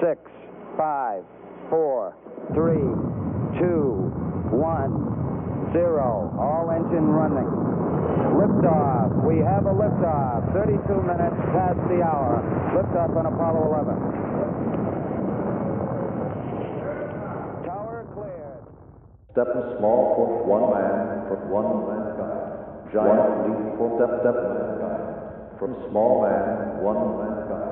six, 0.00 0.18
five, 0.76 1.22
four, 1.68 2.16
three, 2.56 2.88
two, 3.60 4.08
one, 4.50 5.70
zero. 5.72 6.32
All 6.40 6.72
engine 6.72 7.06
running. 7.06 7.46
Liftoff. 8.34 9.12
We 9.28 9.38
have 9.44 9.66
a 9.68 9.74
liftoff. 9.76 10.52
32 10.56 10.80
minutes 11.04 11.36
past 11.52 11.78
the 11.92 12.02
hour. 12.02 12.40
Liftoff 12.74 13.12
on 13.14 13.26
Apollo 13.28 13.60
11. 13.68 13.92
Tower 17.68 18.08
cleared. 18.16 18.64
Step 19.32 19.52
small 19.78 20.16
for 20.16 20.26
one 20.48 20.72
man, 20.72 21.28
for 21.28 21.38
one 21.52 21.86
mankind. 21.86 22.50
Giant 22.90 23.46
leap 23.46 23.78
for 23.78 23.94
step, 24.00 24.10
step 24.24 24.34
mankind. 24.34 25.04
From 25.60 25.76
small 25.92 26.24
man, 26.24 26.82
one 26.82 27.20
mankind. 27.20 27.69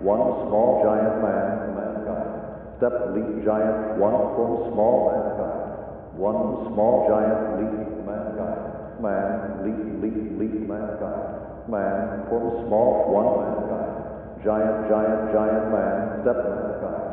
One 0.00 0.48
small 0.48 0.80
giant 0.80 1.20
man, 1.20 1.76
mankind. 1.76 2.32
Step 2.80 3.12
leap 3.12 3.44
giant, 3.44 4.00
one 4.00 4.16
from 4.32 4.72
small 4.72 5.12
mankind. 5.12 6.16
One 6.16 6.40
small 6.72 7.04
giant 7.04 7.60
leap 7.60 8.00
mankind. 8.08 8.64
Man, 8.96 9.60
leap, 9.60 9.80
leap, 10.00 10.40
leap 10.40 10.56
mankind. 10.64 11.68
Man, 11.68 12.24
from 12.32 12.64
small, 12.64 13.12
one 13.12 13.44
mankind. 13.44 13.92
Giant, 14.40 14.88
giant, 14.88 15.36
giant 15.36 15.68
man, 15.68 16.24
step 16.24 16.48
mankind. 16.48 17.04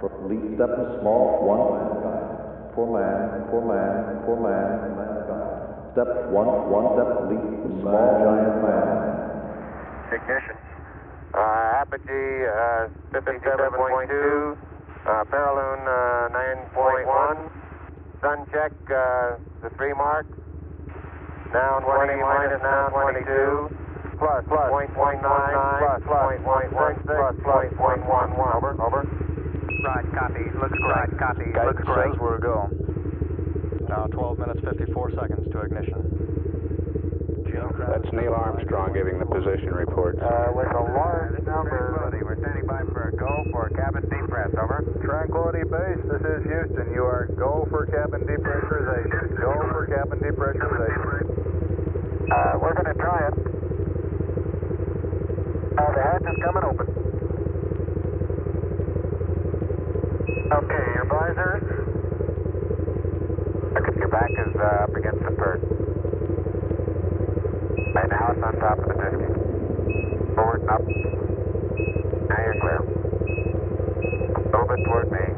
For 0.00 0.08
leap, 0.24 0.56
step 0.56 0.72
small, 1.04 1.44
one 1.44 1.64
mankind. 1.76 2.24
For 2.72 2.88
man, 2.88 3.52
for 3.52 3.60
man, 3.68 4.24
for 4.24 4.40
man, 4.40 4.96
mankind. 4.96 5.92
Step 5.92 6.08
one, 6.32 6.72
one 6.72 6.88
step 6.96 7.28
leap, 7.28 7.44
small 7.84 8.08
giant 8.24 8.64
man. 8.64 8.88
Ignition. 10.08 10.79
Uh, 11.30 11.82
Apogee 11.86 12.42
uh, 12.42 12.90
57.2, 13.14 14.58
uh, 15.06 15.24
perilune 15.30 15.86
uh, 15.86 16.34
9.1. 16.74 17.50
Sun 18.20 18.46
check 18.50 18.72
uh, 18.90 19.38
the 19.62 19.70
three 19.76 19.94
mark. 19.94 20.26
Now 21.54 21.78
20 21.80 22.20
minus 22.20 22.60
now 22.62 22.88
22. 22.90 23.70
Plus, 24.18 24.44
plus, 24.48 24.68
point 24.68 24.92
one 24.98 25.16
nine, 25.22 25.56
plus, 25.80 26.02
point 26.04 26.44
one 26.44 26.68
one 26.74 26.94
six, 26.98 27.08
plus, 27.08 27.34
point 27.48 27.72
one 27.80 28.04
one 28.04 28.36
one. 28.36 28.52
Over, 28.52 28.76
over. 28.82 29.02
Right, 29.80 30.04
copy. 30.12 30.44
Looks 30.60 30.76
correct. 30.76 31.16
Copy. 31.18 31.48
Guidance 31.56 31.78
Looks 31.80 31.88
great. 31.88 32.12
says 32.12 32.20
we're 32.20 32.38
go. 32.38 32.68
Now 33.88 34.06
12 34.12 34.38
minutes 34.38 34.60
54 34.62 35.10
seconds 35.16 35.48
to 35.52 35.60
ignition. 35.62 36.30
That's 37.90 38.12
Neil 38.12 38.34
Armstrong 38.34 38.92
giving 38.92 39.18
the 39.18 39.26
position 39.26 39.74
report. 39.74 40.16
Uh, 40.22 40.52
with 40.54 40.68
a 40.68 40.84
large 40.94 41.19
This 45.90 46.22
is 46.22 46.46
Houston. 46.46 46.94
You 46.94 47.02
are 47.02 47.26
go 47.34 47.66
for 47.68 47.84
cabin 47.86 48.22
depressurization. 48.22 49.34
Go 49.42 49.58
for 49.74 49.90
cabin 49.90 50.20
depressurization. 50.22 51.26
Uh, 52.30 52.62
we're 52.62 52.74
going 52.78 52.94
to 52.94 52.94
try 52.94 53.26
it. 53.26 53.34
Uh, 55.74 55.90
the 55.90 56.02
hatch 56.06 56.22
is 56.30 56.38
coming 56.46 56.62
open. 56.62 56.86
Okay, 60.46 60.84
your 60.94 61.06
visors. 61.10 61.66
Okay, 63.74 63.98
your 63.98 64.10
back 64.14 64.30
is 64.30 64.54
uh, 64.54 64.86
up 64.86 64.94
against 64.94 65.24
the 65.26 65.34
bird. 65.34 65.58
And 67.98 68.10
now 68.14 68.30
it's 68.30 68.42
on 68.46 68.54
top 68.62 68.78
of 68.78 68.86
the 68.86 68.94
disk. 68.94 69.26
Forward 70.38 70.62
and 70.62 70.70
up. 70.70 70.86
Now 72.30 72.38
you're 72.46 72.62
clear. 72.62 72.78
Over 74.54 74.76
toward 74.86 75.10
me. 75.10 75.29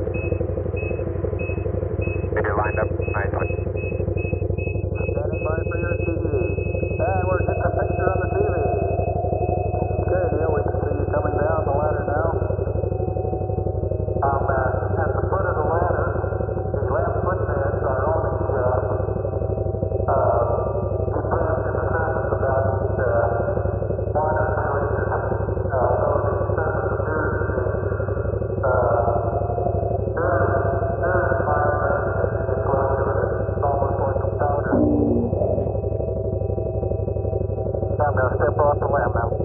now. 38.14 38.28
Step 38.36 38.58
off 38.58 38.78
the 38.78 38.86
LM 38.86 39.12
now. 39.14 39.41